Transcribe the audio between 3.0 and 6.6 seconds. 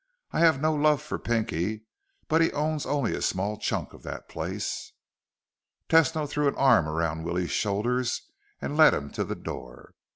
a small chunk of that place." Tesno threw an